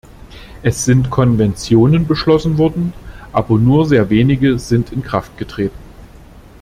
[0.63, 2.91] Es sind Konventionen beschlossen worden,
[3.33, 5.77] aber nur sehr wenige sind in Kraft getreten.